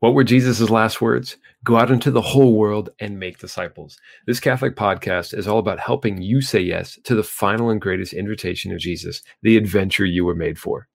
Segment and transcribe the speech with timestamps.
[0.00, 1.36] What were Jesus' last words?
[1.62, 3.98] Go out into the whole world and make disciples.
[4.26, 8.14] This Catholic podcast is all about helping you say yes to the final and greatest
[8.14, 10.88] invitation of Jesus, the adventure you were made for.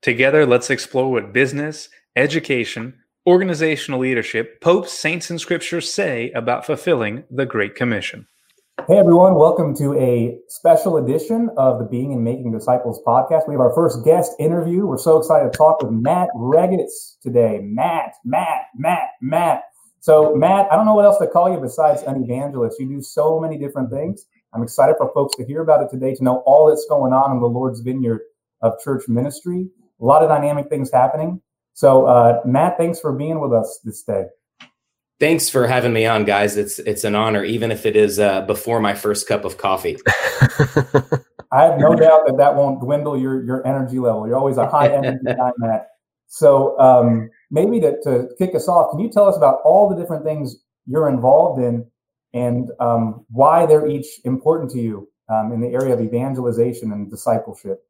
[0.00, 2.94] Together, let's explore what business, education,
[3.26, 8.26] organizational leadership, popes, saints, and scriptures say about fulfilling the Great Commission.
[8.88, 13.46] Hey everyone, welcome to a special edition of the Being and Making Disciples podcast.
[13.46, 14.86] We have our first guest interview.
[14.86, 17.60] We're so excited to talk with Matt Regitz today.
[17.62, 19.64] Matt, Matt, Matt, Matt.
[20.00, 22.80] So, Matt, I don't know what else to call you besides an evangelist.
[22.80, 24.26] You do so many different things.
[24.54, 27.32] I'm excited for folks to hear about it today, to know all that's going on
[27.32, 28.22] in the Lord's vineyard
[28.62, 29.68] of church ministry.
[30.00, 31.42] A lot of dynamic things happening.
[31.74, 34.24] So, uh, Matt, thanks for being with us this day.
[35.20, 36.56] Thanks for having me on, guys.
[36.56, 39.98] It's it's an honor, even if it is uh, before my first cup of coffee.
[41.52, 44.26] I have no doubt that that won't dwindle your your energy level.
[44.26, 45.88] You're always a high energy guy, Matt.
[46.26, 49.96] So um, maybe to, to kick us off, can you tell us about all the
[49.96, 51.84] different things you're involved in
[52.32, 57.10] and um, why they're each important to you um, in the area of evangelization and
[57.10, 57.84] discipleship?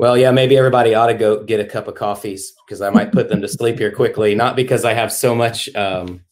[0.00, 3.12] Well, yeah, maybe everybody ought to go get a cup of coffees because I might
[3.12, 4.34] put them to sleep here quickly.
[4.34, 6.24] Not because I have so much, um,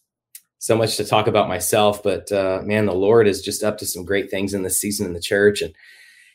[0.56, 3.84] so much to talk about myself, but uh, man, the Lord is just up to
[3.84, 5.60] some great things in this season in the church.
[5.60, 5.74] And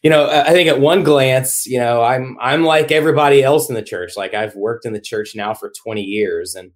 [0.04, 3.74] you know, I think at one glance, you know, I'm I'm like everybody else in
[3.74, 4.16] the church.
[4.16, 6.70] Like I've worked in the church now for 20 years, and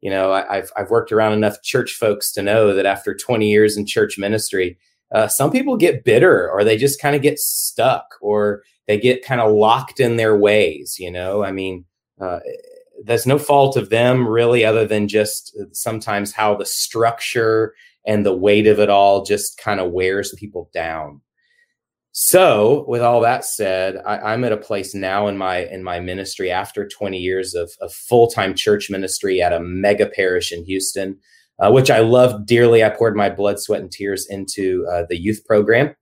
[0.00, 3.50] you know, I, have I've worked around enough church folks to know that after 20
[3.50, 4.78] years in church ministry,
[5.12, 9.24] uh, some people get bitter or they just kind of get stuck or they get
[9.24, 11.44] kind of locked in their ways you know?
[11.44, 11.84] I mean
[12.20, 12.40] uh,
[13.04, 18.36] there's no fault of them really other than just sometimes how the structure and the
[18.36, 21.20] weight of it all just kind of wears people down.
[22.12, 26.00] So with all that said I, am at a place now in my in my
[26.00, 31.18] ministry after 20 years of, of full-time church ministry at a mega parish in houston
[31.60, 35.20] uh, which i love dearly i poured my blood sweat and tears into uh, the
[35.20, 35.94] youth program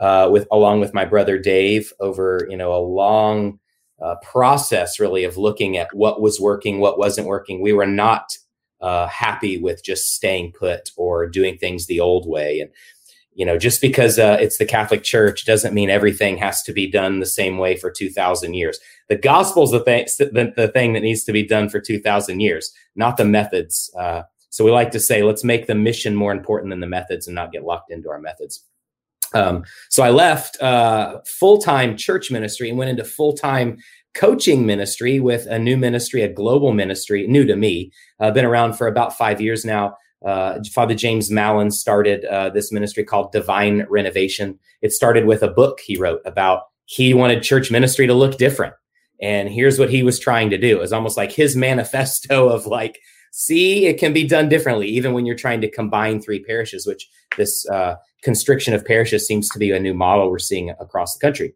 [0.00, 3.58] uh, with along with my brother Dave over you know a long
[4.02, 7.60] uh, process really of looking at what was working, what wasn't working.
[7.60, 8.32] We were not
[8.80, 12.70] uh, happy with just staying put or doing things the old way, and
[13.34, 16.90] you know just because uh, it's the Catholic Church doesn't mean everything has to be
[16.90, 18.78] done the same way for two thousand years.
[19.10, 22.40] The gospel's the thing the, the thing that needs to be done for two thousand
[22.40, 23.94] years, not the methods.
[23.98, 27.26] Uh, so we like to say, let's make the mission more important than the methods,
[27.26, 28.64] and not get locked into our methods.
[29.32, 33.78] Um, so I left uh, full time church ministry and went into full time
[34.14, 37.92] coaching ministry with a new ministry, a global ministry, new to me.
[38.18, 39.96] Uh, been around for about five years now.
[40.24, 44.58] Uh, Father James Mallon started uh, this ministry called Divine Renovation.
[44.82, 48.74] It started with a book he wrote about he wanted church ministry to look different.
[49.22, 50.76] And here's what he was trying to do.
[50.76, 52.98] It was almost like his manifesto of like,
[53.30, 57.08] see, it can be done differently, even when you're trying to combine three parishes, which
[57.36, 61.20] this uh, constriction of parishes seems to be a new model we're seeing across the
[61.20, 61.54] country.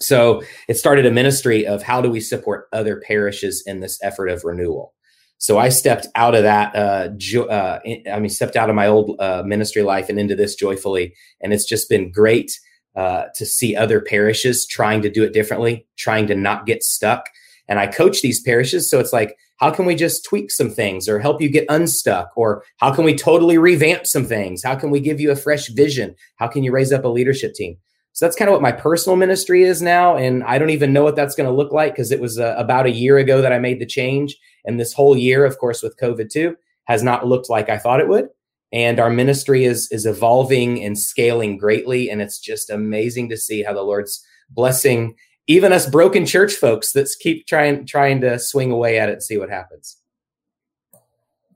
[0.00, 4.28] So it started a ministry of how do we support other parishes in this effort
[4.28, 4.94] of renewal.
[5.38, 6.76] So I stepped out of that.
[6.76, 7.80] Uh, jo- uh,
[8.12, 11.52] I mean, stepped out of my old uh, ministry life and into this joyfully, and
[11.52, 12.52] it's just been great
[12.94, 17.30] uh, to see other parishes trying to do it differently, trying to not get stuck.
[17.70, 21.06] And I coach these parishes, so it's like how can we just tweak some things
[21.06, 22.30] or help you get unstuck?
[22.34, 24.62] Or how can we totally revamp some things?
[24.62, 26.14] How can we give you a fresh vision?
[26.36, 27.76] How can you raise up a leadership team?
[28.12, 31.04] So that's kind of what my personal ministry is now and i don't even know
[31.04, 33.52] what that's going to look like because it was uh, about a year ago that
[33.52, 34.36] i made the change.
[34.64, 38.00] And this whole year of course with covid too has not looked like i thought
[38.00, 38.28] it would.
[38.72, 43.62] And our ministry is is evolving and scaling greatly and it's just amazing to see
[43.62, 45.14] how the lord's blessing
[45.50, 49.22] even us broken church folks that keep trying trying to swing away at it and
[49.22, 49.96] see what happens.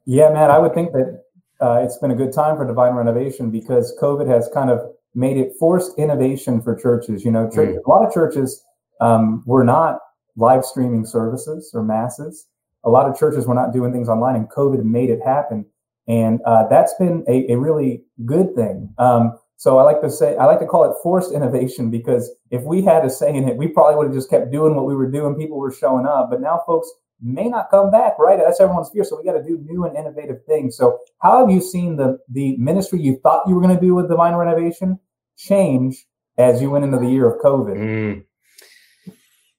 [0.05, 1.23] Yeah, man, I would think that
[1.61, 4.81] uh, it's been a good time for divine renovation because COVID has kind of
[5.15, 7.25] made it forced innovation for churches.
[7.25, 7.85] You know, church, mm.
[7.85, 8.63] a lot of churches
[9.01, 10.01] um, were not
[10.37, 12.47] live streaming services or masses.
[12.83, 15.65] A lot of churches were not doing things online, and COVID made it happen.
[16.09, 18.93] And uh, that's been a, a, really good thing.
[18.99, 22.63] Um, so I like to say, I like to call it forced innovation because if
[22.65, 24.95] we had a say in it, we probably would have just kept doing what we
[24.95, 25.37] were doing.
[25.37, 28.39] People were showing up, but now folks may not come back, right?
[28.39, 29.05] That's everyone's fear.
[29.05, 30.77] So we got to do new and innovative things.
[30.77, 33.95] So how have you seen the the ministry you thought you were going to do
[33.95, 34.99] with divine renovation
[35.39, 36.05] change
[36.37, 37.79] as you went into the year of COVID?
[37.79, 38.25] Mm.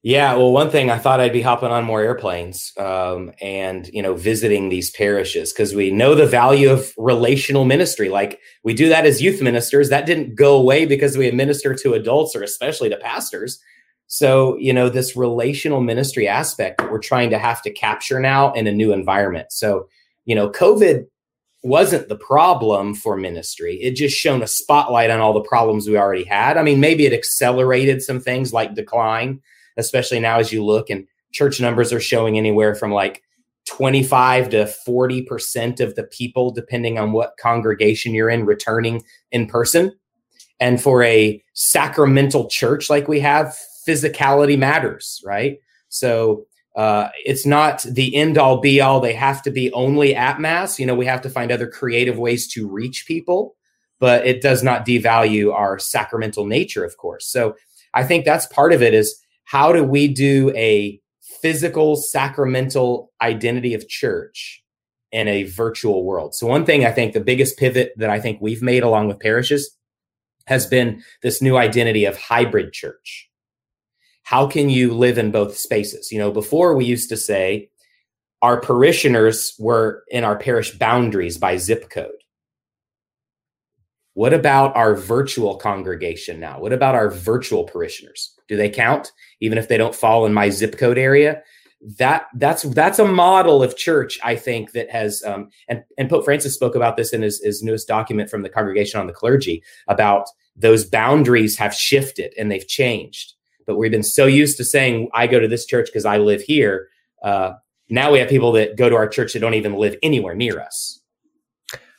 [0.06, 4.00] Yeah, well, one thing I thought I'd be hopping on more airplanes um, and you
[4.00, 8.08] know visiting these parishes because we know the value of relational ministry.
[8.08, 9.88] Like we do that as youth ministers.
[9.88, 13.58] That didn't go away because we administer to adults or especially to pastors.
[14.06, 18.52] So, you know, this relational ministry aspect that we're trying to have to capture now
[18.52, 19.50] in a new environment.
[19.50, 19.88] So,
[20.24, 21.06] you know, COVID
[21.64, 23.82] wasn't the problem for ministry.
[23.82, 26.58] It just shone a spotlight on all the problems we already had.
[26.58, 29.42] I mean, maybe it accelerated some things like decline,
[29.76, 33.22] especially now as you look and church numbers are showing anywhere from like
[33.66, 39.02] 25 to 40% of the people, depending on what congregation you're in, returning
[39.32, 39.92] in person.
[40.60, 43.56] And for a sacramental church like we have,
[43.86, 45.58] physicality matters, right?
[45.88, 46.46] So
[46.76, 49.00] uh, it's not the end all be all.
[49.00, 50.78] They have to be only at mass.
[50.78, 53.56] You know, we have to find other creative ways to reach people,
[53.98, 57.26] but it does not devalue our sacramental nature, of course.
[57.26, 57.54] So
[57.94, 61.00] I think that's part of it is how do we do a
[61.42, 64.62] physical sacramental identity of church
[65.10, 66.34] in a virtual world?
[66.34, 69.18] So one thing I think the biggest pivot that I think we've made along with
[69.18, 69.76] parishes
[70.46, 73.26] has been this new identity of hybrid church
[74.26, 76.10] how can you live in both spaces?
[76.10, 77.70] You know, before we used to say
[78.42, 82.10] our parishioners were in our parish boundaries by zip code.
[84.16, 86.58] What about our virtual congregation now?
[86.58, 88.32] What about our virtual parishioners?
[88.48, 91.42] Do they count even if they don't fall in my zip code area?
[91.98, 96.24] That that's that's a model of church I think that has um, and and Pope
[96.24, 99.62] Francis spoke about this in his, his newest document from the Congregation on the Clergy
[99.86, 100.26] about
[100.56, 103.34] those boundaries have shifted and they've changed
[103.66, 106.40] but we've been so used to saying, I go to this church because I live
[106.40, 106.88] here.
[107.22, 107.54] Uh,
[107.90, 110.60] now we have people that go to our church that don't even live anywhere near
[110.60, 111.00] us.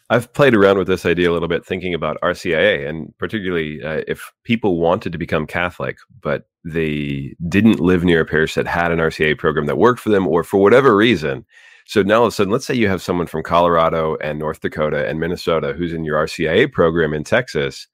[0.10, 4.04] I've played around with this idea a little bit, thinking about RCIA, and particularly uh,
[4.08, 8.92] if people wanted to become Catholic, but they didn't live near a parish that had
[8.92, 11.46] an RCIA program that worked for them, or for whatever reason.
[11.86, 14.62] So now all of a sudden, let's say you have someone from Colorado and North
[14.62, 17.88] Dakota and Minnesota who's in your RCIA program in Texas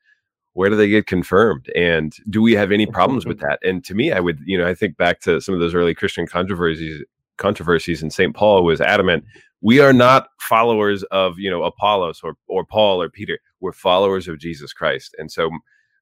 [0.54, 3.94] where do they get confirmed and do we have any problems with that and to
[3.94, 7.04] me i would you know i think back to some of those early christian controversies
[7.38, 9.24] controversies and st paul was adamant
[9.64, 14.28] we are not followers of you know apollos or, or paul or peter we're followers
[14.28, 15.50] of jesus christ and so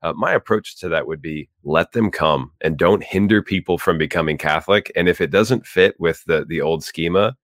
[0.03, 3.97] uh, my approach to that would be let them come and don't hinder people from
[3.97, 7.35] becoming catholic and if it doesn't fit with the the old schema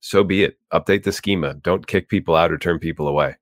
[0.00, 3.36] so be it update the schema don't kick people out or turn people away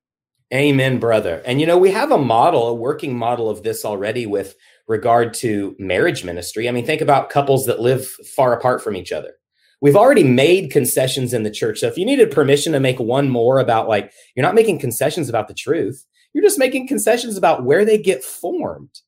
[0.53, 1.41] Amen, brother.
[1.45, 4.55] And you know, we have a model, a working model of this already with
[4.87, 6.69] regard to marriage ministry.
[6.69, 9.33] I mean, think about couples that live far apart from each other.
[9.81, 11.79] We've already made concessions in the church.
[11.79, 15.29] So if you needed permission to make one more about like, you're not making concessions
[15.29, 16.03] about the truth,
[16.33, 19.01] you're just making concessions about where they get formed,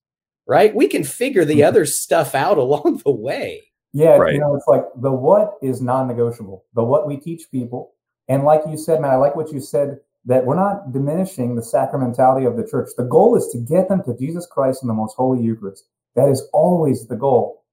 [0.47, 0.73] right?
[0.75, 1.67] We can figure the mm-hmm.
[1.67, 3.63] other stuff out along the way.
[3.91, 4.33] Yeah, right.
[4.33, 7.93] you know, it's like the what is non negotiable, the what we teach people.
[8.27, 11.61] And like you said, man, I like what you said that we're not diminishing the
[11.61, 12.89] sacramentality of the church.
[12.95, 15.85] The goal is to get them to Jesus Christ in the most holy Eucharist.
[16.15, 17.63] That is always the goal.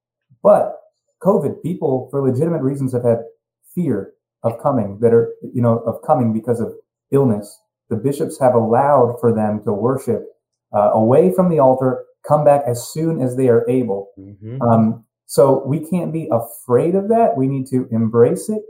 [0.42, 0.78] But
[1.22, 3.18] COVID, people for legitimate reasons have had
[3.74, 6.72] fear of coming that are, you know, of coming because of
[7.10, 7.60] illness.
[7.88, 10.24] The bishops have allowed for them to worship
[10.74, 14.10] uh, away from the altar, come back as soon as they are able.
[14.18, 14.60] Mm-hmm.
[14.62, 17.36] Um, so we can't be afraid of that.
[17.36, 18.62] We need to embrace it.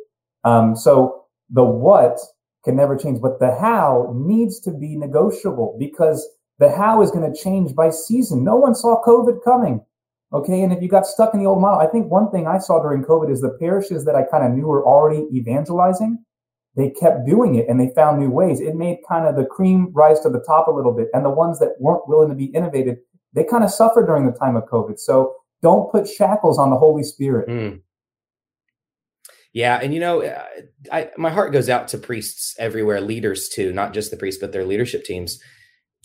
[0.44, 2.18] Um, so the what
[2.64, 6.26] can never change, but the how needs to be negotiable because
[6.58, 8.44] the how is going to change by season.
[8.44, 9.84] No one saw COVID coming.
[10.36, 10.62] Okay.
[10.62, 12.82] And if you got stuck in the old model, I think one thing I saw
[12.82, 16.18] during COVID is the parishes that I kind of knew were already evangelizing,
[16.76, 18.60] they kept doing it and they found new ways.
[18.60, 21.08] It made kind of the cream rise to the top a little bit.
[21.14, 22.98] And the ones that weren't willing to be innovated,
[23.32, 24.98] they kind of suffered during the time of COVID.
[24.98, 27.48] So don't put shackles on the Holy Spirit.
[27.48, 27.80] Mm.
[29.54, 30.44] Yeah, and you know, uh,
[30.92, 34.52] I, my heart goes out to priests everywhere, leaders too, not just the priests, but
[34.52, 35.40] their leadership teams.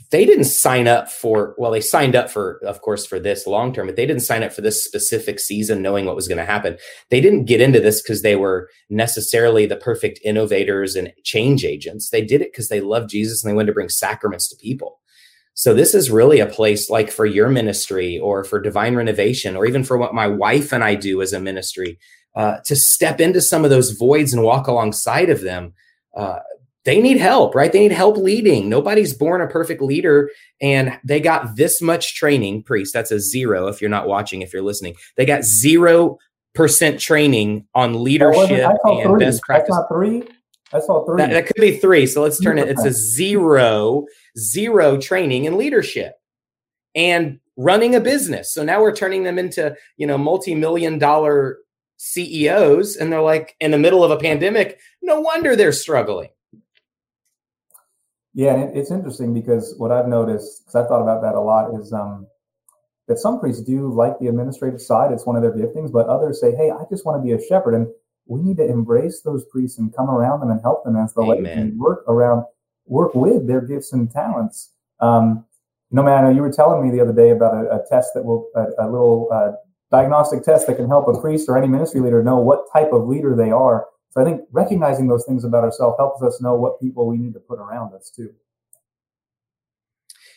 [0.10, 3.74] They didn't sign up for well, they signed up for, of course, for this long
[3.74, 6.46] term, but they didn't sign up for this specific season knowing what was going to
[6.46, 6.77] happen.
[7.10, 12.10] They didn't get into this because they were necessarily the perfect innovators and change agents.
[12.10, 15.00] They did it because they loved Jesus and they wanted to bring sacraments to people.
[15.53, 19.65] So this is really a place like for your ministry or for divine renovation or
[19.65, 22.00] even for what my wife and I do as a ministry
[22.36, 25.74] uh, to step into some of those voids and walk alongside of them.
[26.15, 26.39] Uh,
[26.84, 27.72] they need help, right?
[27.72, 28.68] They need help leading.
[28.68, 32.64] Nobody's born a perfect leader, and they got this much training.
[32.64, 34.96] Priest, that's a zero if you're not watching, if you're listening.
[35.16, 36.18] They got zero
[36.56, 39.26] percent training on leadership and three.
[39.26, 39.76] best practice.
[39.76, 40.24] That's three.
[40.74, 41.18] I saw three.
[41.18, 42.08] That, that could be three.
[42.08, 42.68] So let's turn it.
[42.68, 44.06] It's a zero,
[44.38, 46.16] zero training in leadership
[46.96, 48.54] and running a business.
[48.54, 51.60] So now we're turning them into you know multi-million dollar
[51.98, 54.80] CEOs and they're like in the middle of a pandemic.
[55.04, 56.30] No wonder they're struggling.
[58.34, 61.74] Yeah, and it's interesting because what I've noticed, because I've thought about that a lot,
[61.76, 62.28] is um,
[63.08, 65.92] that some priests do like the administrative side; it's one of their giftings.
[65.92, 67.88] But others say, "Hey, I just want to be a shepherd," and
[68.28, 71.22] we need to embrace those priests and come around them and help them as the
[71.22, 72.46] laity and work around,
[72.86, 74.72] work with their gifts and talents.
[75.02, 75.46] Um,
[75.90, 78.24] you know, man, you were telling me the other day about a, a test that
[78.24, 79.52] will a, a little uh,
[79.92, 83.08] diagnostic test that can help a priest or any ministry leader know what type of
[83.08, 83.88] leader they are.
[84.12, 87.34] So I think recognizing those things about ourselves helps us know what people we need
[87.34, 88.34] to put around us too.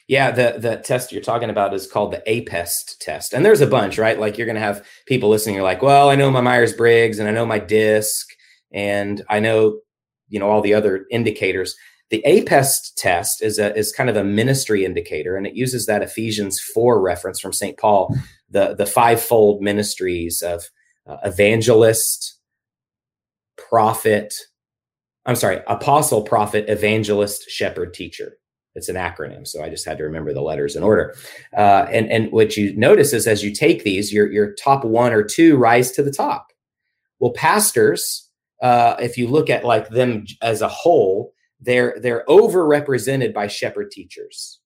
[0.07, 3.67] Yeah, the the test you're talking about is called the APEST test, and there's a
[3.67, 4.21] bunch, right?
[4.21, 5.55] Like you're going to have people listening.
[5.55, 8.29] You're like, well, I know my Myers Briggs, and I know my DISC,
[8.71, 9.81] and I know,
[10.29, 11.75] you know, all the other indicators.
[12.11, 16.03] The APEST test is a is kind of a ministry indicator, and it uses that
[16.03, 17.79] Ephesians four reference from St.
[17.79, 18.15] Paul,
[18.51, 20.65] the the fivefold ministries of
[21.07, 22.34] uh, evangelist,
[23.57, 24.35] prophet.
[25.27, 28.39] I'm sorry, apostle, prophet, evangelist, shepherd, teacher
[28.75, 31.15] it's an acronym, so I just had to remember the letters in order.
[31.57, 35.13] Uh, and and what you notice is as you take these, your your top one
[35.13, 36.53] or two rise to the top.
[37.21, 38.29] Well, pastors,
[38.63, 43.91] uh, if you look at like them as a whole, they're they're overrepresented by shepherd
[43.93, 44.61] teachers.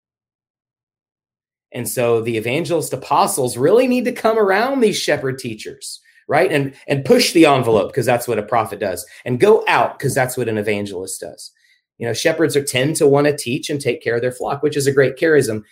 [1.72, 6.52] And so the evangelist apostles really need to come around these shepherd teachers, right?
[6.52, 10.14] And and push the envelope because that's what a prophet does, and go out because
[10.14, 11.50] that's what an evangelist does.
[11.96, 14.62] You know shepherds are tend to want to teach and take care of their flock
[14.62, 15.64] which is a great charism.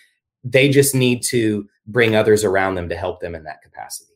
[0.43, 4.11] They just need to bring others around them to help them in that capacity.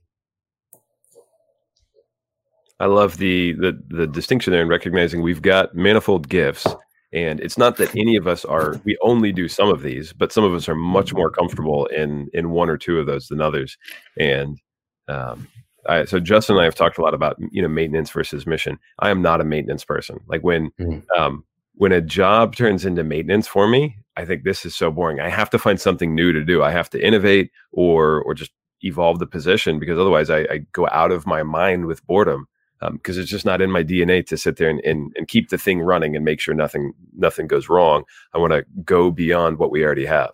[2.80, 6.68] I love the the, the distinction there in recognizing we've got manifold gifts
[7.14, 10.32] and it's not that any of us are we only do some of these but
[10.32, 13.40] some of us are much more comfortable in in one or two of those than
[13.40, 13.78] others.
[14.18, 14.60] And
[15.08, 15.48] um,
[15.88, 18.80] I, so Justin and I have talked a lot about you know maintenance versus mission.
[19.00, 20.20] I am not a maintenance person.
[20.28, 21.00] Like when mm-hmm.
[21.22, 21.44] um,
[21.76, 25.20] when a job turns into maintenance for me, I think this is so boring.
[25.20, 26.64] I have to find something new to do.
[26.64, 28.52] I have to innovate or or just
[28.84, 32.48] evolve the position because otherwise I, I go out of my mind with boredom
[32.94, 35.50] because um, it's just not in my DNA to sit there and, and, and keep
[35.50, 38.04] the thing running and make sure nothing nothing goes wrong.
[38.34, 40.32] I want to go beyond what we already have.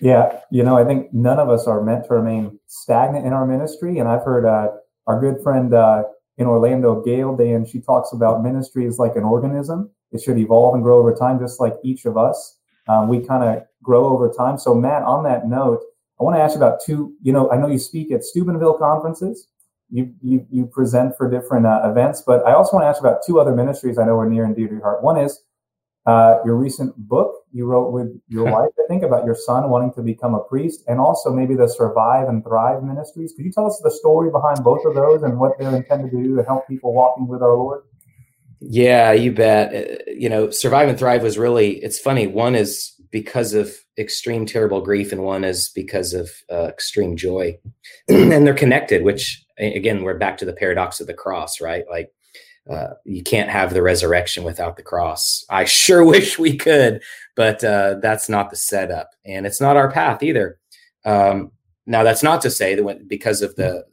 [0.00, 3.46] Yeah, you know, I think none of us are meant to remain stagnant in our
[3.46, 4.68] ministry, and I've heard uh,
[5.06, 6.04] our good friend uh,
[6.38, 9.90] in Orlando, Gail Day, and she talks about ministry is like an organism.
[10.12, 12.58] It should evolve and grow over time, just like each of us.
[12.88, 14.58] Um, we kind of grow over time.
[14.58, 15.80] So, Matt, on that note,
[16.20, 17.14] I want to ask you about two.
[17.22, 19.48] You know, I know you speak at Steubenville conferences.
[19.90, 23.20] You you, you present for different uh, events, but I also want to ask about
[23.26, 25.02] two other ministries I know are near and dear to your heart.
[25.02, 25.40] One is
[26.06, 29.92] uh, your recent book you wrote with your wife, I think, about your son wanting
[29.94, 33.32] to become a priest, and also maybe the Survive and Thrive ministries.
[33.36, 36.22] Could you tell us the story behind both of those and what they're intended to
[36.22, 37.82] do to help people walking with our Lord?
[38.60, 39.74] Yeah, you bet.
[39.74, 42.26] Uh, you know, Survive and Thrive was really, it's funny.
[42.26, 47.58] One is because of extreme terrible grief, and one is because of uh, extreme joy.
[48.08, 51.84] and they're connected, which, again, we're back to the paradox of the cross, right?
[51.90, 52.12] Like,
[52.68, 55.44] uh, you can't have the resurrection without the cross.
[55.48, 57.02] I sure wish we could,
[57.34, 60.58] but uh, that's not the setup, and it's not our path either.
[61.04, 61.52] Um,
[61.86, 63.84] now, that's not to say that when, because of the,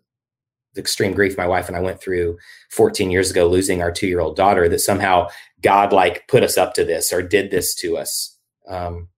[0.73, 2.39] the, extreme grief my wife and I went through
[2.71, 5.27] 14 years ago, losing our two year old daughter, that somehow
[5.61, 8.35] God like put us up to this or did this to us.
[8.67, 9.09] Um,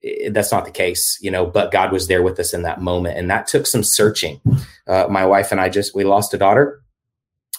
[0.00, 1.44] it, that's not the case, you know.
[1.44, 4.40] But God was there with us in that moment, and that took some searching.
[4.86, 6.82] Uh, my wife and I just we lost a daughter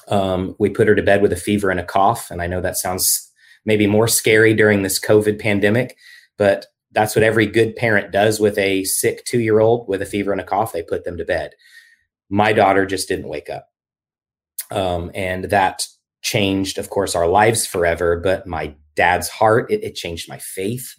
[0.08, 2.30] um, we put her to bed with a fever and a cough.
[2.30, 3.32] And I know that sounds
[3.66, 5.98] maybe more scary during this COVID pandemic,
[6.38, 10.06] but that's what every good parent does with a sick two year old with a
[10.06, 10.72] fever and a cough.
[10.72, 11.54] They put them to bed.
[12.30, 13.68] My daughter just didn't wake up.
[14.72, 15.88] Um, and that
[16.22, 18.20] changed, of course, our lives forever.
[18.20, 20.96] But my dad's heart, it, it changed my faith.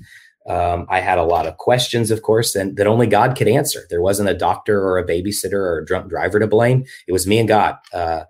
[0.48, 3.80] Um, I had a lot of questions, of course, and that only God could answer.
[3.90, 6.84] There wasn't a doctor or a babysitter or a drunk driver to blame.
[7.08, 7.76] It was me and God.
[7.92, 8.25] Uh,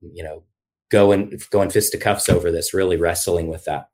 [0.00, 0.44] you know,
[0.90, 3.88] going going fisticuffs over this, really wrestling with that.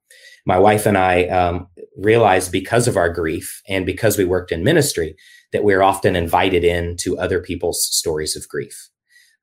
[0.46, 4.62] My wife and I um, realized because of our grief and because we worked in
[4.62, 5.16] ministry
[5.52, 8.88] that we're often invited in to other people's stories of grief.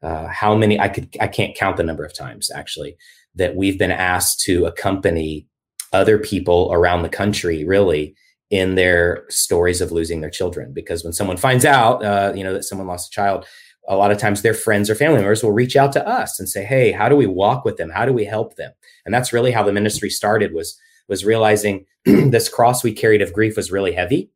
[0.01, 2.97] Uh, how many I could I can't count the number of times actually
[3.35, 5.47] that we've been asked to accompany
[5.91, 8.15] other people around the country really
[8.49, 12.53] in their stories of losing their children because when someone finds out uh, you know
[12.53, 13.45] that someone lost a child
[13.87, 16.47] a lot of times their friends or family members will reach out to us and
[16.47, 17.89] say hey how do we walk with them?
[17.89, 18.71] How do we help them?
[19.05, 23.33] And that's really how the ministry started was was realizing this cross we carried of
[23.33, 24.31] grief was really heavy.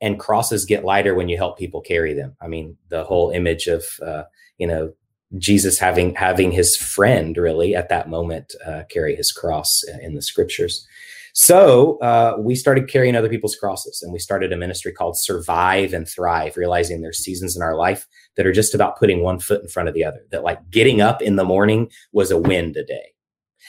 [0.00, 2.36] And crosses get lighter when you help people carry them.
[2.40, 4.24] I mean the whole image of uh,
[4.58, 4.92] you know
[5.36, 10.22] jesus having having his friend really at that moment uh, carry his cross in the
[10.22, 10.86] scriptures
[11.40, 15.92] So uh, we started carrying other people's crosses and we started a ministry called Survive
[15.92, 19.62] and Thrive, realizing there's seasons in our life that are just about putting one foot
[19.62, 22.74] in front of the other, that like getting up in the morning was a win
[22.74, 23.12] today.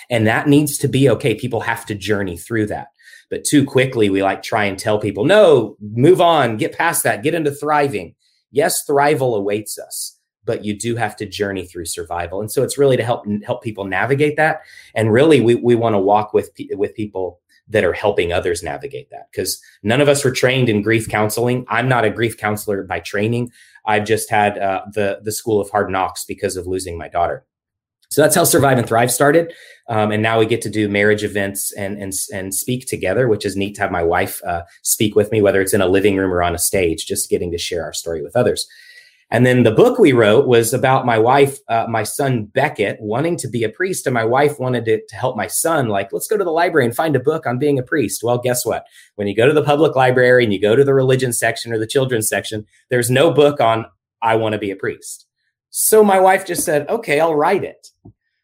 [0.09, 1.35] And that needs to be okay.
[1.35, 2.87] People have to journey through that.
[3.29, 7.21] But too quickly, we like try and tell people, no, move on, get past that,
[7.21, 8.15] get into thriving.
[8.51, 12.41] Yes, thrival awaits us, but you do have to journey through survival.
[12.41, 14.61] And so it's really to help help people navigate that.
[14.95, 19.09] And really, we, we want to walk with with people that are helping others navigate
[19.11, 21.65] that because none of us were trained in grief counseling.
[21.69, 23.51] I'm not a grief counselor by training.
[23.85, 27.45] I've just had uh, the the school of hard knocks because of losing my daughter.
[28.11, 29.53] So that's how Survive and Thrive started,
[29.87, 33.45] um, and now we get to do marriage events and and and speak together, which
[33.45, 36.17] is neat to have my wife uh, speak with me, whether it's in a living
[36.17, 38.67] room or on a stage, just getting to share our story with others.
[39.31, 43.37] And then the book we wrote was about my wife, uh, my son Beckett, wanting
[43.37, 44.07] to be a priest.
[44.07, 46.85] And my wife wanted to, to help my son, like, let's go to the library
[46.85, 48.23] and find a book on being a priest.
[48.23, 48.85] Well, guess what?
[49.15, 51.77] When you go to the public library and you go to the religion section or
[51.77, 53.85] the children's section, there's no book on,
[54.21, 55.27] I want to be a priest.
[55.69, 57.87] So my wife just said, okay, I'll write it.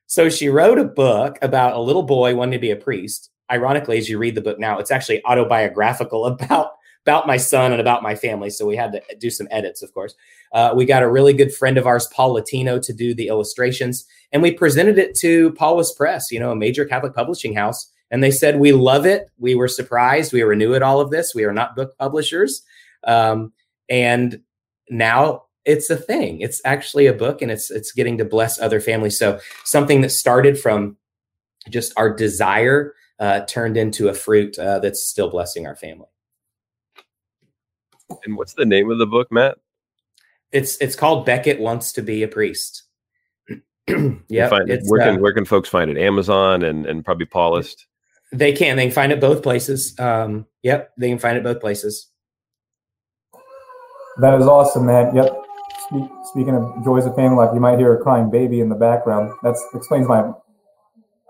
[0.06, 3.32] So she wrote a book about a little boy wanting to be a priest.
[3.52, 6.74] Ironically, as you read the book now, it's actually autobiographical about
[7.06, 8.50] about my son and about my family.
[8.50, 10.16] So we had to do some edits, of course.
[10.52, 14.06] Uh, we got a really good friend of ours, Paul Latino, to do the illustrations,
[14.32, 17.92] and we presented it to Paulist Press, you know, a major Catholic publishing house.
[18.12, 19.30] And they said, We love it.
[19.38, 20.34] We were surprised.
[20.34, 21.34] We were new at all of this.
[21.36, 22.62] We are not book publishers.
[23.04, 23.54] Um,
[23.90, 24.42] and
[24.90, 26.42] now it's a thing.
[26.42, 29.18] It's actually a book and it's it's getting to bless other families.
[29.18, 30.98] So something that started from
[31.70, 36.08] just our desire uh, turned into a fruit uh, that's still blessing our family.
[38.26, 39.58] And what's the name of the book, Matt?
[40.52, 42.84] It's it's called Beckett Wants to Be a Priest.
[44.28, 45.98] yeah, where can uh, where can folks find it?
[45.98, 47.86] Amazon and and probably Paulist.
[48.32, 48.78] They can.
[48.78, 49.98] They can find it both places.
[50.00, 52.10] Um, yep, they can find it both places.
[54.18, 55.16] That is awesome, man.
[55.16, 55.30] Yep.
[56.24, 59.32] speaking of joys of family life, you might hear a crying baby in the background.
[59.44, 60.32] That explains my.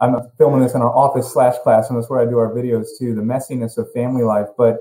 [0.01, 1.99] I'm filming this in our office slash classroom.
[1.99, 3.15] That's where I do our videos too.
[3.15, 4.79] The messiness of family life, but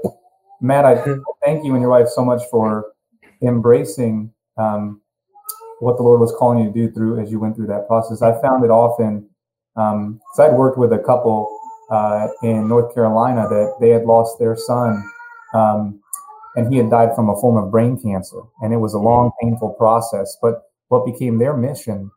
[0.61, 0.95] Matt, I
[1.45, 2.93] thank you and your wife so much for
[3.43, 5.01] embracing um,
[5.81, 8.23] what the Lord was calling you to do through as you went through that process.
[8.23, 9.29] I found it often
[9.75, 11.51] because um, I'd worked with a couple
[11.91, 15.03] uh, in North Carolina that they had lost their son,
[15.53, 16.01] um,
[16.57, 19.33] and he had died from a form of brain cancer, and it was a long,
[19.43, 20.37] painful process.
[20.41, 22.11] But what became their mission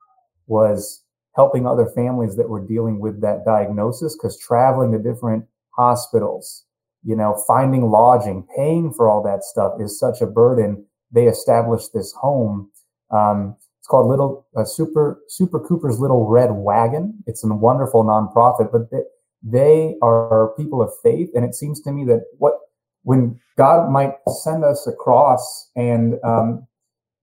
[0.46, 1.04] was
[1.36, 6.66] helping other families that were dealing with that diagnosis because traveling to different hospitals
[7.04, 10.86] you know, finding lodging, paying for all that stuff is such a burden.
[11.12, 12.70] They established this home.
[13.12, 17.24] Um, it's called Little uh, Super Super Cooper's Little Red Wagon.
[17.26, 19.04] It's a wonderful nonprofit, but they,
[19.42, 22.56] they are people of faith, and it seems to me that what
[23.04, 26.68] when God might send us across, and um,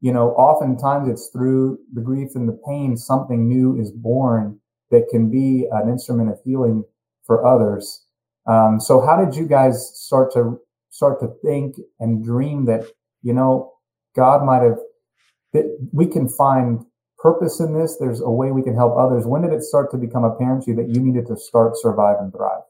[0.01, 4.59] you know, oftentimes it's through the grief and the pain, something new is born
[4.91, 6.85] that can be an instrument of healing
[7.27, 8.04] for others.
[8.47, 12.85] Um, so how did you guys start to start to think and dream that
[13.23, 13.73] you know
[14.15, 14.79] God might have
[15.53, 16.85] that we can find
[17.19, 17.97] purpose in this?
[17.99, 19.27] There's a way we can help others.
[19.27, 22.17] When did it start to become apparent to you that you needed to start survive
[22.21, 22.63] and thrive?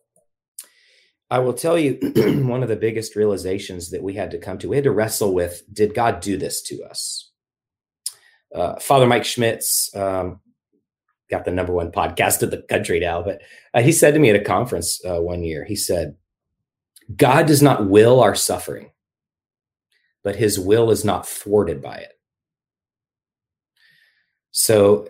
[1.30, 1.98] I will tell you
[2.46, 4.68] one of the biggest realizations that we had to come to.
[4.68, 7.30] We had to wrestle with: Did God do this to us?
[8.54, 10.40] Uh, Father Mike Schmitz, um,
[11.34, 13.22] got the number one podcast in the country now.
[13.22, 13.42] But
[13.72, 16.16] uh, he said to me at a conference uh, one year, he said,
[17.16, 18.90] God does not will our suffering,
[20.22, 22.12] but his will is not thwarted by it.
[24.52, 25.08] So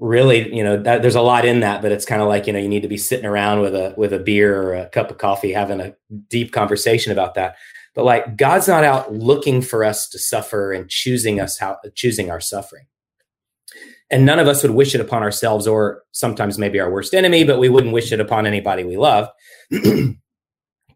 [0.00, 2.52] really, you know, that, there's a lot in that, but it's kind of like, you
[2.52, 5.10] know, you need to be sitting around with a, with a beer or a cup
[5.10, 5.94] of coffee, having a
[6.28, 7.56] deep conversation about that.
[7.94, 12.30] But like God's not out looking for us to suffer and choosing us how choosing
[12.30, 12.86] our suffering
[14.10, 17.44] and none of us would wish it upon ourselves or sometimes maybe our worst enemy
[17.44, 19.28] but we wouldn't wish it upon anybody we love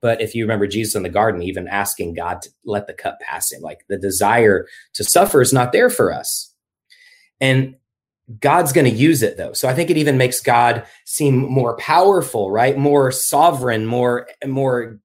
[0.00, 3.18] but if you remember jesus in the garden even asking god to let the cup
[3.20, 6.53] pass him like the desire to suffer is not there for us.
[7.40, 7.77] And
[8.40, 9.53] god's going to use it though.
[9.53, 12.77] So i think it even makes god seem more powerful right?
[12.77, 14.98] More sovereign more more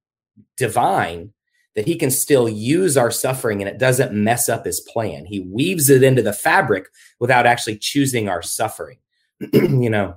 [0.56, 1.32] divine
[1.76, 5.24] that he can still use our suffering and it doesn't mess up his plan.
[5.24, 6.86] He weaves it into the fabric
[7.20, 8.98] without actually choosing our suffering.
[9.52, 10.16] you know,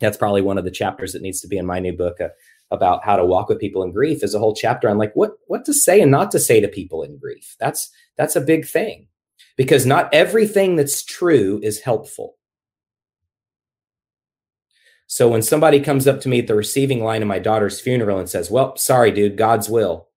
[0.00, 2.28] that's probably one of the chapters that needs to be in my new book uh,
[2.70, 5.32] about how to walk with people in grief is a whole chapter on like what
[5.46, 7.56] what to say and not to say to people in grief.
[7.60, 9.08] That's that's a big thing.
[9.56, 12.36] Because not everything that's true is helpful.
[15.06, 18.18] So when somebody comes up to me at the receiving line of my daughter's funeral
[18.18, 20.08] and says, Well, sorry, dude, God's will.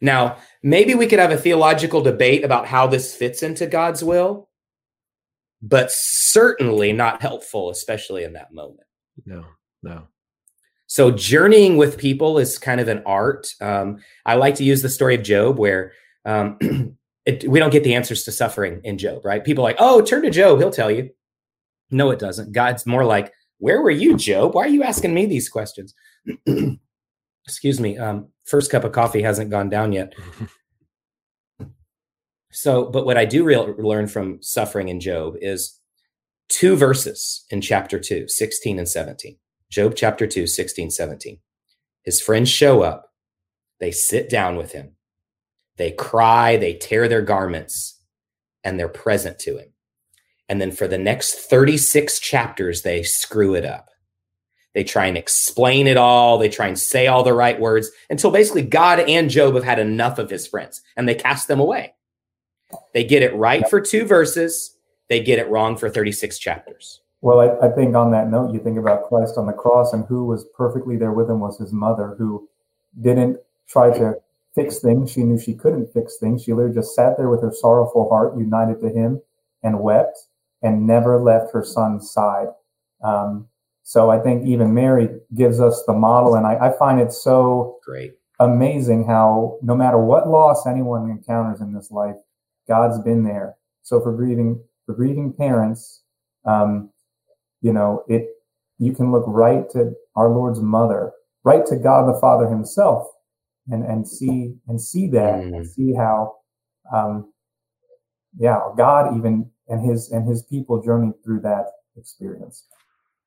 [0.00, 4.48] Now, maybe we could have a theological debate about how this fits into God's will,
[5.62, 8.86] but certainly not helpful, especially in that moment.
[9.26, 9.44] No,
[9.82, 10.08] no.
[10.86, 13.46] So journeying with people is kind of an art.
[13.60, 15.92] Um, I like to use the story of Job, where
[16.24, 16.58] um,
[17.26, 19.44] it, we don't get the answers to suffering in Job, right?
[19.44, 21.10] People are like, oh, turn to Job, he'll tell you.
[21.90, 22.52] No, it doesn't.
[22.52, 24.54] God's more like, where were you, Job?
[24.54, 25.94] Why are you asking me these questions?
[27.46, 27.98] Excuse me.
[27.98, 30.12] Um, first cup of coffee hasn't gone down yet.
[32.52, 35.80] so, but what I do real, learn from suffering in Job is
[36.48, 39.36] two verses in chapter 2, 16 and 17.
[39.70, 41.38] Job chapter 2, 16, 17.
[42.04, 43.12] His friends show up.
[43.78, 44.96] They sit down with him.
[45.76, 48.02] They cry, they tear their garments,
[48.64, 49.72] and they're present to him.
[50.48, 53.89] And then for the next 36 chapters, they screw it up.
[54.74, 56.38] They try and explain it all.
[56.38, 59.78] They try and say all the right words until basically God and Job have had
[59.78, 61.94] enough of his friends and they cast them away.
[62.94, 64.76] They get it right for two verses,
[65.08, 67.00] they get it wrong for 36 chapters.
[67.20, 70.06] Well, I, I, think on that note, you think about Christ on the cross and
[70.06, 72.48] who was perfectly there with him was his mother, who
[73.02, 74.14] didn't try to
[74.54, 75.12] fix things.
[75.12, 76.44] She knew she couldn't fix things.
[76.44, 79.20] She literally just sat there with her sorrowful heart united to him
[79.62, 80.16] and wept
[80.62, 82.48] and never left her son's side.
[83.02, 83.48] Um,
[83.90, 87.80] so I think even Mary gives us the model, and I, I find it so
[87.84, 92.14] great, amazing how no matter what loss anyone encounters in this life,
[92.68, 93.56] God's been there.
[93.82, 96.04] So for grieving for grieving parents,
[96.44, 96.90] um,
[97.62, 98.28] you know, it
[98.78, 101.10] you can look right to our Lord's mother,
[101.42, 103.08] right to God the Father Himself,
[103.66, 105.56] and and see and see that mm.
[105.56, 106.36] and see how,
[106.94, 107.32] um,
[108.38, 111.64] yeah, God even and His and His people journeyed through that
[111.96, 112.66] experience.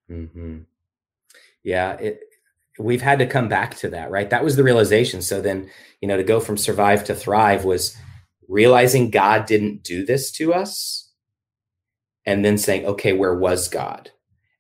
[0.10, 0.60] Mm-hmm.
[1.64, 2.20] Yeah, it,
[2.80, 4.30] we've had to come back to that, right?
[4.30, 5.22] That was the realization.
[5.22, 5.70] So then,
[6.02, 7.96] you know, to go from survive to thrive was
[8.48, 11.10] realizing God didn't do this to us,
[12.26, 14.12] and then saying, okay, where was God?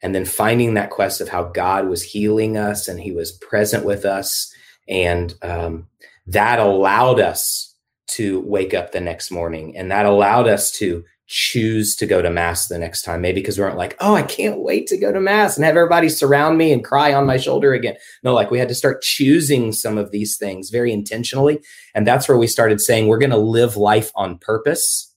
[0.03, 3.85] and then finding that quest of how God was healing us and He was present
[3.85, 4.53] with us,
[4.87, 5.87] and um,
[6.27, 7.73] that allowed us
[8.07, 12.29] to wake up the next morning, and that allowed us to choose to go to
[12.29, 13.19] mass the next time.
[13.19, 15.75] Maybe because we weren't like oh i can't wait to go to mass and have
[15.75, 17.95] everybody surround me and cry on my shoulder again.
[18.21, 21.59] No like we had to start choosing some of these things very intentionally.
[21.95, 25.11] And that's where we started saying we're going to live life on purpose.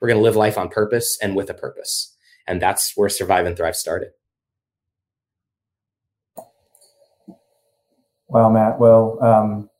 [0.00, 2.12] We're going to live life on purpose and with a purpose.
[2.48, 4.08] And that's where survive and thrive started.
[8.26, 8.80] Wow matt.
[8.80, 9.70] Well um,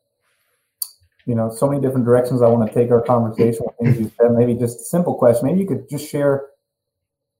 [1.26, 4.32] you know so many different directions i want to take our conversation things you said
[4.32, 6.46] maybe just a simple question maybe you could just share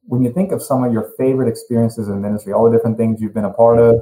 [0.03, 3.21] when you think of some of your favorite experiences in ministry all the different things
[3.21, 4.01] you've been a part of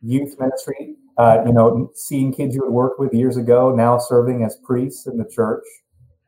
[0.00, 4.44] youth ministry uh, you know seeing kids you had worked with years ago now serving
[4.44, 5.64] as priests in the church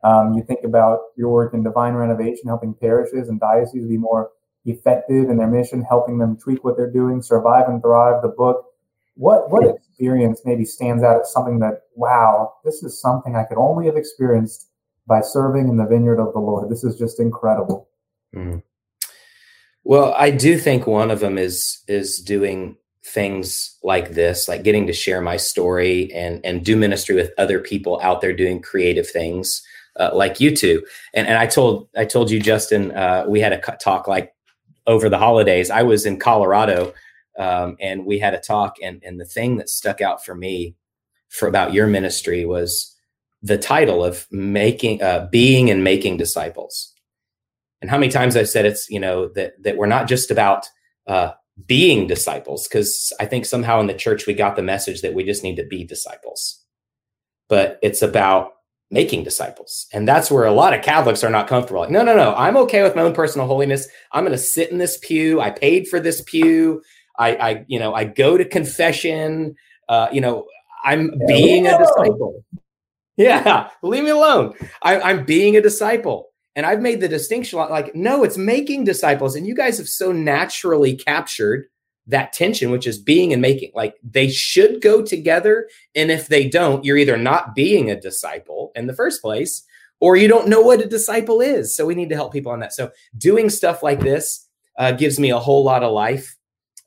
[0.03, 4.31] um, you think about your work in divine renovation, helping parishes and dioceses be more
[4.65, 8.21] effective in their mission, helping them tweak what they're doing, survive and thrive.
[8.21, 8.65] The book.
[9.15, 13.57] What what experience maybe stands out as something that wow, this is something I could
[13.57, 14.69] only have experienced
[15.07, 16.69] by serving in the vineyard of the Lord.
[16.69, 17.89] This is just incredible.
[18.35, 18.63] Mm.
[19.83, 24.87] Well, I do think one of them is is doing things like this, like getting
[24.87, 29.09] to share my story and and do ministry with other people out there doing creative
[29.09, 29.61] things
[29.99, 30.83] uh, like you two.
[31.13, 34.33] And and I told I told you Justin uh, we had a talk like
[34.87, 35.69] over the holidays.
[35.69, 36.93] I was in Colorado
[37.41, 40.75] um, and we had a talk and and the thing that stuck out for me
[41.29, 42.95] for about your ministry was
[43.41, 46.93] the title of making uh, being and making disciples.
[47.81, 50.67] And how many times I've said it's you know that that we're not just about
[51.07, 51.31] uh,
[51.65, 55.23] being disciples because I think somehow in the church we got the message that we
[55.23, 56.63] just need to be disciples,
[57.49, 58.51] but it's about
[58.91, 59.87] making disciples.
[59.93, 61.81] And that's where a lot of Catholics are not comfortable.
[61.81, 63.87] Like, no, no, no, I'm okay with my own personal holiness.
[64.11, 65.39] I'm going to sit in this pew.
[65.39, 66.83] I paid for this pew.
[67.17, 69.55] I, I you know, I go to confession.
[69.87, 70.47] Uh, you know,
[70.83, 72.43] I'm being a disciple.
[73.17, 74.53] Yeah, leave me alone.
[74.81, 76.29] I, I'm being a disciple.
[76.55, 79.35] And I've made the distinction like, no, it's making disciples.
[79.35, 81.65] And you guys have so naturally captured
[82.07, 83.71] that tension, which is being and making.
[83.73, 85.69] Like they should go together.
[85.95, 89.63] And if they don't, you're either not being a disciple in the first place,
[89.99, 91.75] or you don't know what a disciple is.
[91.75, 92.73] So we need to help people on that.
[92.73, 94.47] So doing stuff like this
[94.77, 96.35] uh, gives me a whole lot of life.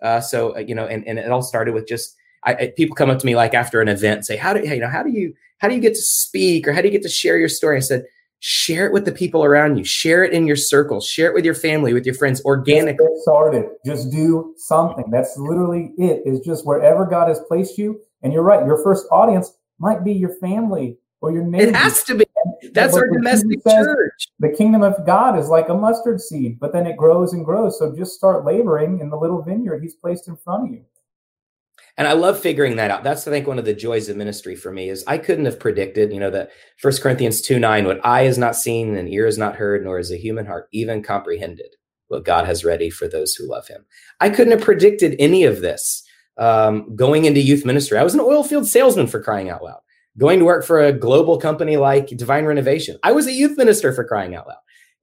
[0.02, 2.94] Uh, so uh, you know, and, and it all started with just I, I, people
[2.94, 4.88] come up to me like after an event, and say, "How do you know?
[4.88, 7.09] How do you how do you get to speak, or how do you get to
[7.09, 8.04] share your story?" I said,
[8.46, 9.85] share it with the people around you.
[9.85, 11.00] Share it in your circle.
[11.00, 13.70] Share it with your family with your friends organically get started.
[13.87, 15.11] Just do something.
[15.11, 16.20] That's literally it.
[16.26, 18.00] Is just wherever god has placed you.
[18.22, 22.02] And you're right your first audience might be your family or your neighbor it has
[22.04, 22.24] to be.
[22.72, 24.28] that's our domestic church.
[24.38, 27.78] The kingdom of god is like a mustard seed but then it grows and grows.
[27.78, 30.84] So just start laboring in the little vineyard he's placed in front of you.
[31.96, 33.04] And i love figuring that out.
[33.04, 35.58] That's i think one of the joys of ministry for me is i couldn't have
[35.58, 39.24] predicted you know that first corinthians 2 9 what eye has not seen and ear
[39.24, 41.74] has not heard nor has a human heart even comprehended
[42.08, 43.84] what god has ready for those who love him.
[44.20, 46.02] I couldn't have predicted any of this
[46.37, 47.98] um, going into youth ministry.
[47.98, 49.80] I was an oil field salesman for crying out loud
[50.18, 53.92] going to work for a global company like divine renovation i was a youth minister
[53.92, 54.59] for crying out loud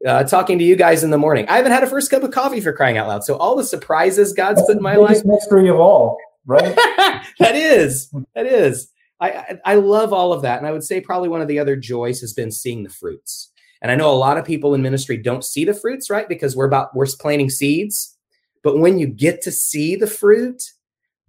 [0.07, 1.47] uh, talking to you guys in the morning.
[1.47, 3.23] I haven't had a first cup of coffee for crying out loud.
[3.23, 5.23] So all the surprises God's That's put in my life.
[5.23, 6.75] Mystery of all right?
[7.39, 8.89] that is, that is.
[9.19, 11.75] I, I, love all of that, and I would say probably one of the other
[11.75, 13.51] joys has been seeing the fruits.
[13.81, 16.27] And I know a lot of people in ministry don't see the fruits, right?
[16.27, 18.17] Because we're about we're planting seeds.
[18.63, 20.63] But when you get to see the fruit,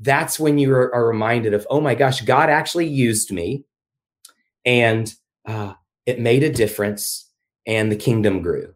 [0.00, 3.64] that's when you are reminded of, oh my gosh, God actually used me,
[4.64, 5.12] and
[5.46, 5.74] uh,
[6.06, 7.28] it made a difference,
[7.66, 8.74] and the kingdom grew.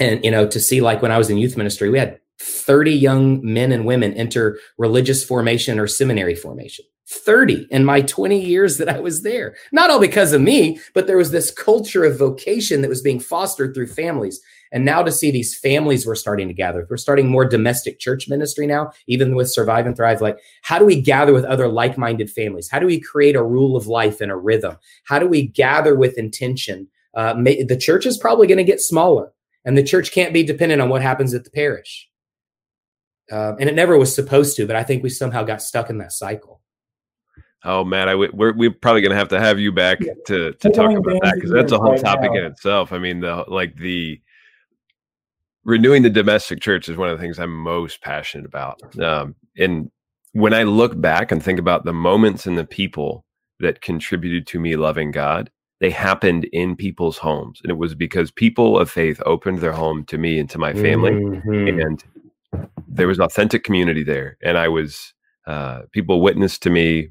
[0.00, 2.92] And you know, to see like when I was in youth ministry, we had 30
[2.92, 6.84] young men and women enter religious formation or seminary formation.
[7.08, 9.54] 30 in my 20 years that I was there.
[9.70, 13.20] Not all because of me, but there was this culture of vocation that was being
[13.20, 14.40] fostered through families.
[14.72, 16.86] And now to see these families we're starting to gather.
[16.88, 20.20] We're starting more domestic church ministry now, even with Survive and Thrive.
[20.20, 22.68] Like, how do we gather with other like minded families?
[22.70, 24.76] How do we create a rule of life and a rhythm?
[25.04, 26.88] How do we gather with intention?
[27.14, 29.32] Uh, may, the church is probably going to get smaller,
[29.64, 32.08] and the church can't be dependent on what happens at the parish
[33.32, 34.66] uh, and it never was supposed to.
[34.66, 36.60] But I think we somehow got stuck in that cycle.
[37.64, 40.12] Oh man, I we're we're probably gonna have to have you back yeah.
[40.26, 42.40] to to talk about that because that's a whole right topic now.
[42.40, 42.92] in itself.
[42.92, 44.20] I mean, the like the
[45.64, 48.80] renewing the domestic church is one of the things I'm most passionate about.
[48.98, 49.90] Um, and
[50.32, 53.24] when I look back and think about the moments and the people
[53.60, 58.30] that contributed to me loving God, they happened in people's homes, and it was because
[58.30, 61.80] people of faith opened their home to me and to my family, mm-hmm.
[61.80, 62.04] and
[62.86, 65.12] there was authentic community there, and I was
[65.46, 67.08] uh, people witnessed to me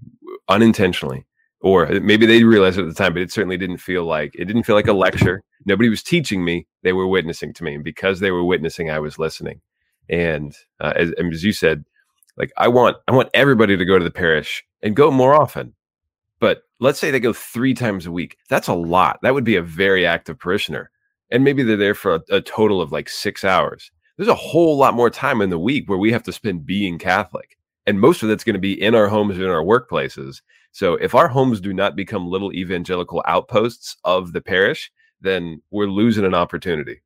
[0.48, 1.26] unintentionally,
[1.60, 4.46] or maybe they realized it at the time, but it certainly didn't feel like it
[4.46, 5.44] didn't feel like a lecture.
[5.66, 9.00] Nobody was teaching me; they were witnessing to me, and because they were witnessing, I
[9.00, 9.62] was listening.
[10.10, 11.86] And uh, as, as you said,
[12.38, 15.74] like I want I want everybody to go to the parish and go more often.
[16.40, 18.38] But let's say they go three times a week.
[18.50, 19.20] That's a lot.
[19.22, 20.90] That would be a very active parishioner.
[21.30, 24.78] And maybe they're there for a, a total of like six hours there's a whole
[24.78, 27.58] lot more time in the week where we have to spend being Catholic.
[27.88, 30.44] And most of that's going to be in our homes and in our workplaces.
[30.72, 35.88] So if our homes do not become little evangelical outposts of the parish, then we're
[35.88, 37.02] losing an opportunity.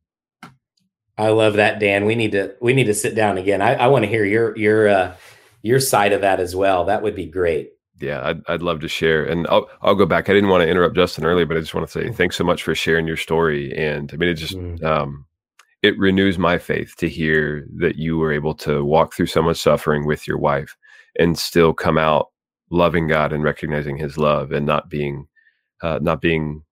[1.17, 2.05] I love that, Dan.
[2.05, 3.61] We need to we need to sit down again.
[3.61, 5.15] I, I want to hear your your uh,
[5.61, 6.85] your side of that as well.
[6.85, 7.71] That would be great.
[7.99, 9.23] Yeah, I'd, I'd love to share.
[9.23, 10.29] And I'll, I'll go back.
[10.29, 12.43] I didn't want to interrupt Justin earlier, but I just want to say thanks so
[12.43, 13.73] much for sharing your story.
[13.77, 14.83] And I mean, it just, mm.
[14.83, 15.25] um,
[15.81, 19.57] it renews my faith to hear that you were able to walk through so much
[19.57, 20.75] suffering with your wife
[21.17, 22.31] and still come out
[22.69, 25.27] loving God and recognizing His love and not being
[25.81, 26.63] uh, not being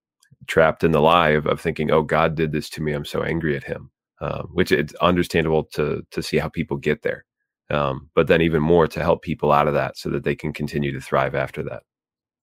[0.48, 2.94] trapped in the lie of, of thinking, "Oh, God did this to me.
[2.94, 3.90] I'm so angry at Him."
[4.22, 7.26] Um, which it's understandable to to see how people get there,
[7.70, 10.54] um, but then even more to help people out of that so that they can
[10.54, 11.84] continue to thrive after that.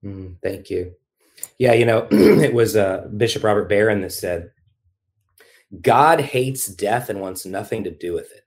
[0.05, 0.93] Mm, thank you.
[1.59, 4.51] Yeah, you know, it was uh, Bishop Robert Barron that said
[5.81, 8.45] God hates death and wants nothing to do with it.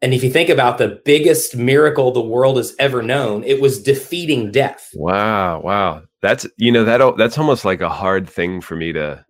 [0.00, 3.82] And if you think about the biggest miracle the world has ever known, it was
[3.82, 4.90] defeating death.
[4.94, 6.02] Wow, wow.
[6.24, 9.22] That's you know that that's almost like a hard thing for me to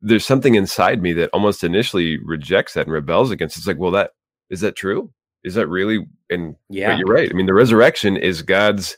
[0.00, 3.56] there's something inside me that almost initially rejects that and rebels against.
[3.56, 4.12] It's like, well, that
[4.48, 5.10] is that true?
[5.42, 6.06] Is that really?
[6.30, 7.28] And yeah, you're right.
[7.28, 8.96] I mean, the resurrection is God's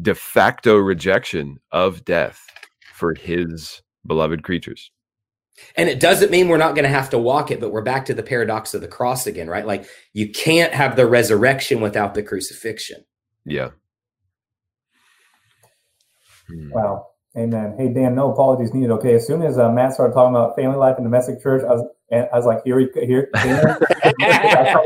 [0.00, 2.40] de facto rejection of death
[2.94, 4.90] for His beloved creatures.
[5.76, 8.06] And it doesn't mean we're not going to have to walk it, but we're back
[8.06, 9.66] to the paradox of the cross again, right?
[9.66, 13.04] Like you can't have the resurrection without the crucifixion.
[13.44, 13.72] Yeah.
[16.48, 16.70] Hmm.
[16.70, 17.08] Wow.
[17.36, 17.74] Amen.
[17.76, 18.92] Hey Dan, no apologies needed.
[18.92, 21.74] Okay, as soon as uh, Matt started talking about family life and domestic church, I
[21.74, 23.28] was, I was like, here we here.
[23.34, 23.76] I,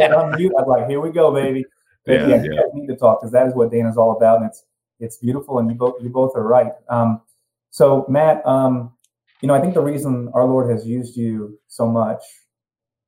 [0.01, 1.67] was like, here we go, baby.
[2.07, 2.61] yeah, yeah, yeah.
[2.73, 4.65] need to talk because that is what Dana's all about, and it's
[4.99, 6.73] it's beautiful, and you both you both are right.
[6.89, 7.21] Um,
[7.69, 8.95] so Matt, um,
[9.43, 12.23] you know, I think the reason our Lord has used you so much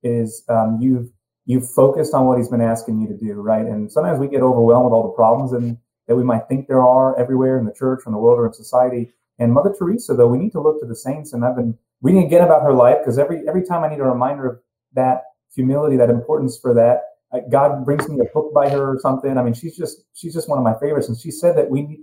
[0.03, 1.11] is um, you've
[1.47, 3.65] you've focused on what He's been asking you to do, right?
[3.65, 5.79] And sometimes we get overwhelmed with all the problems and
[6.11, 8.53] that we might think there are everywhere in the church, in the world, or in
[8.53, 9.13] society.
[9.39, 11.33] And Mother Teresa, though, we need to look to the saints.
[11.33, 14.05] And I've been reading again about her life because every every time I need a
[14.05, 14.59] reminder of
[14.95, 15.23] that
[15.55, 17.03] humility, that importance for that,
[17.49, 19.39] God brings me a book by her or something.
[19.39, 21.83] I mean, she's just she's just one of my favorites, and she said that we,
[21.83, 22.01] need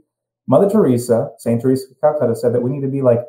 [0.47, 3.19] Mother Teresa, Saint Teresa of Calcutta, said that we need to be like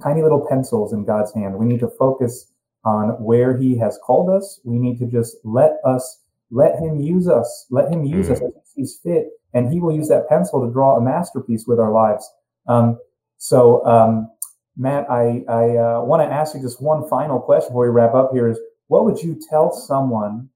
[0.00, 1.56] tiny little pencils in God's hand.
[1.56, 2.52] We need to focus
[2.84, 4.60] on where He has called us.
[4.62, 8.34] We need to just let us let Him use us, let Him use mm-hmm.
[8.34, 11.66] us as He sees fit, and He will use that pencil to draw a masterpiece
[11.66, 12.28] with our lives.
[12.66, 12.98] Um,
[13.38, 14.30] so, um,
[14.76, 18.14] Matt, I I uh, want to ask you just one final question before we wrap
[18.14, 18.30] up.
[18.32, 18.58] Here is,
[18.88, 20.48] what would you tell someone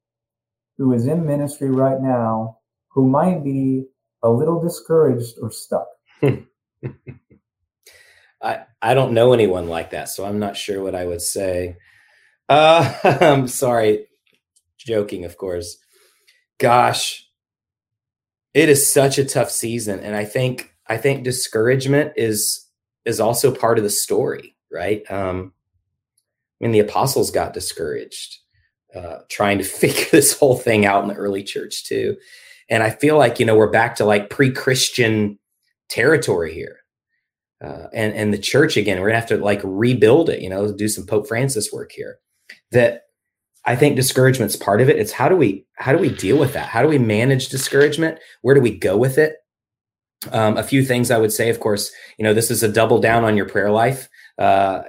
[0.79, 3.87] who is in ministry right now who might be
[4.23, 5.87] a little discouraged or stuck?
[8.43, 11.77] I, I don't know anyone like that, so I'm not sure what I would say.
[12.49, 14.07] Uh, I'm sorry,
[14.85, 15.79] joking, of course.
[16.59, 17.27] Gosh,
[18.55, 22.67] it is such a tough season, and I think I think discouragement is
[23.05, 25.03] is also part of the story, right?
[25.11, 25.53] Um,
[26.61, 28.39] I mean, the apostles got discouraged
[28.95, 32.17] uh, trying to figure this whole thing out in the early church too.
[32.71, 35.39] And I feel like you know we're back to like pre-Christian
[35.89, 36.79] territory here,
[37.63, 39.01] uh, and and the church again.
[39.01, 40.41] We're gonna have to like rebuild it.
[40.41, 42.19] You know, do some Pope Francis work here.
[42.71, 43.03] That
[43.65, 44.99] I think discouragement's part of it.
[44.99, 46.69] It's how do we how do we deal with that?
[46.69, 48.19] How do we manage discouragement?
[48.43, 49.37] Where do we go with it?
[50.31, 53.01] Um, a few things I would say, of course, you know, this is a double
[53.01, 54.09] down on your prayer life.
[54.39, 54.83] Uh,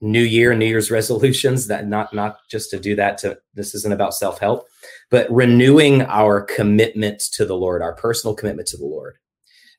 [0.00, 3.92] new year new year's resolutions that not not just to do that to this isn't
[3.92, 4.66] about self-help
[5.10, 9.16] but renewing our commitment to the lord our personal commitment to the lord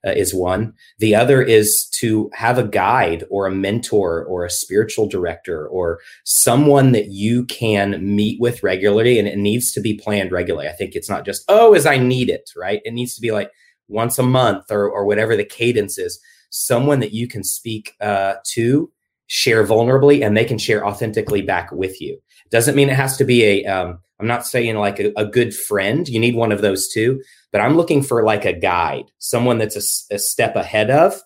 [0.05, 4.49] uh, is one the other is to have a guide or a mentor or a
[4.49, 9.93] spiritual director or someone that you can meet with regularly and it needs to be
[9.93, 13.15] planned regularly i think it's not just oh as i need it right it needs
[13.15, 13.51] to be like
[13.87, 16.19] once a month or, or whatever the cadence is
[16.51, 18.91] someone that you can speak uh, to
[19.27, 22.21] share vulnerably and they can share authentically back with you.
[22.51, 23.63] Doesn't mean it has to be a.
[23.63, 26.07] am um, not saying like a, a, good friend.
[26.07, 29.75] You need one of those too, but I'm looking for like a guide, someone that's
[29.75, 31.21] a, a step ahead of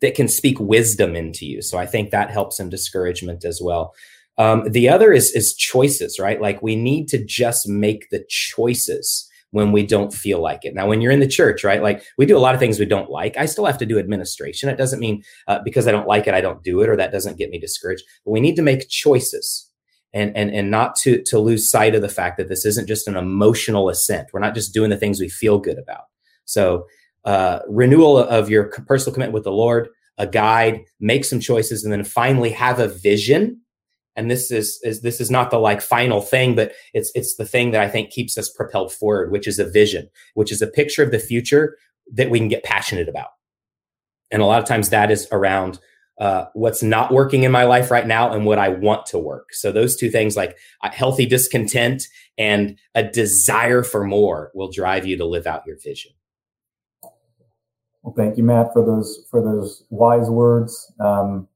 [0.00, 1.62] that can speak wisdom into you.
[1.62, 3.94] So I think that helps in discouragement as well.
[4.38, 6.40] Um, the other is is choices, right?
[6.40, 10.74] Like we need to just make the choices when we don't feel like it.
[10.74, 12.84] Now, when you're in the church, right, like we do a lot of things we
[12.84, 13.36] don't like.
[13.36, 14.68] I still have to do administration.
[14.68, 17.12] It doesn't mean uh, because I don't like it, I don't do it, or that
[17.12, 18.04] doesn't get me discouraged.
[18.24, 19.67] But we need to make choices
[20.12, 23.08] and and and not to to lose sight of the fact that this isn't just
[23.08, 24.28] an emotional assent.
[24.32, 26.04] We're not just doing the things we feel good about.
[26.44, 26.86] So,
[27.24, 31.92] uh, renewal of your personal commitment with the Lord, a guide, make some choices, and
[31.92, 33.60] then finally have a vision
[34.18, 37.46] and this is, is this is not the like final thing but it's it's the
[37.46, 40.66] thing that i think keeps us propelled forward which is a vision which is a
[40.66, 41.78] picture of the future
[42.12, 43.28] that we can get passionate about
[44.30, 45.78] and a lot of times that is around
[46.20, 49.52] uh, what's not working in my life right now and what i want to work
[49.52, 52.04] so those two things like healthy discontent
[52.36, 56.12] and a desire for more will drive you to live out your vision
[58.02, 61.48] well thank you matt for those for those wise words um,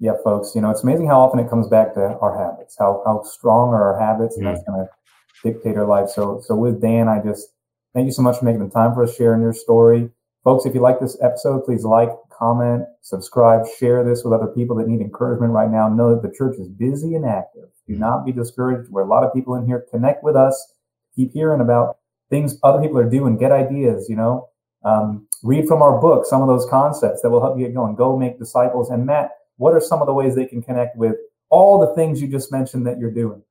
[0.00, 3.02] yeah, folks, you know, it's amazing how often it comes back to our habits, how
[3.04, 4.54] how strong are our habits, and mm-hmm.
[4.54, 6.08] that's going to dictate our life.
[6.08, 7.48] So, so with Dan, I just
[7.94, 10.10] thank you so much for making the time for us sharing your story,
[10.42, 10.64] folks.
[10.64, 12.08] If you like this episode, please like,
[12.40, 15.88] comment, subscribe, share this with other people that need encouragement right now.
[15.88, 17.68] Know that the church is busy and active.
[17.86, 18.90] Do not be discouraged.
[18.90, 19.86] We're a lot of people in here.
[19.90, 20.74] Connect with us.
[21.14, 21.98] Keep hearing about
[22.30, 23.36] things other people are doing.
[23.36, 24.08] Get ideas.
[24.08, 24.48] You know,
[24.84, 27.94] um, read from our book some of those concepts that will help you get going.
[27.94, 28.90] Go make disciples.
[28.90, 31.16] And Matt what are some of the ways they can connect with
[31.50, 33.42] all the things you just mentioned that you're doing?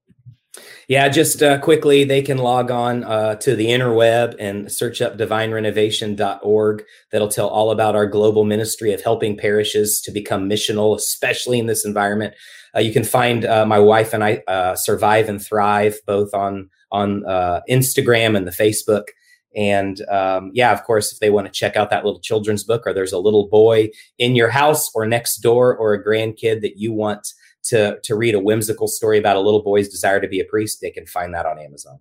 [0.89, 5.19] Yeah, just uh, quickly, they can log on uh, to the interweb and search up
[5.19, 6.84] divinerenovation.org.
[7.12, 11.67] That'll tell all about our global ministry of helping parishes to become missional, especially in
[11.67, 12.34] this environment.
[12.75, 16.71] Uh, you can find uh, my wife and I uh, survive and thrive both on
[16.91, 19.10] on uh, Instagram and the Facebook.
[19.56, 22.88] And um, yeah, of course, if they want to check out that little children's book,
[22.88, 26.78] or there's a little boy in your house or next door, or a grandkid that
[26.78, 27.32] you want
[27.63, 30.80] to to read a whimsical story about a little boy's desire to be a priest,
[30.82, 32.00] they can find that on Amazon.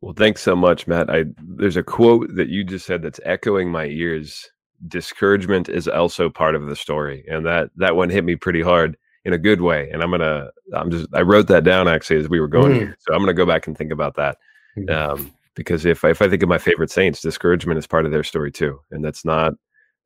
[0.00, 1.08] Well, thanks so much, Matt.
[1.08, 4.50] I there's a quote that you just said that's echoing my ears.
[4.86, 8.98] Discouragement is also part of the story, and that that one hit me pretty hard
[9.24, 9.88] in a good way.
[9.90, 12.94] And I'm gonna, I'm just, I wrote that down actually as we were going, mm.
[12.98, 14.36] so I'm gonna go back and think about that.
[14.76, 14.90] Mm.
[14.90, 18.24] Um, because if if I think of my favorite saints, discouragement is part of their
[18.24, 19.54] story too, and that's not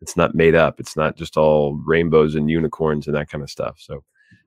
[0.00, 0.80] it's not made up.
[0.80, 3.76] It's not just all rainbows and unicorns and that kind of stuff.
[3.78, 4.04] So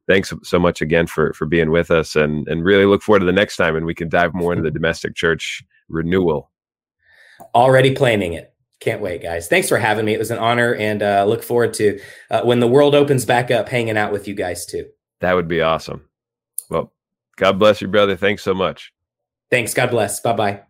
[0.07, 3.25] thanks so much again for for being with us and and really look forward to
[3.25, 6.51] the next time and we can dive more into the domestic church renewal.
[7.55, 8.53] Already planning it.
[8.79, 9.47] Can't wait, guys.
[9.47, 10.13] Thanks for having me.
[10.15, 11.99] It was an honor, and uh, look forward to
[12.31, 14.87] uh, when the world opens back up, hanging out with you guys too.
[15.19, 16.01] That would be awesome.
[16.67, 16.91] Well,
[17.35, 18.15] God bless you, brother.
[18.15, 18.91] Thanks so much.
[19.51, 19.75] Thanks.
[19.75, 20.19] God bless.
[20.19, 20.61] Bye bye.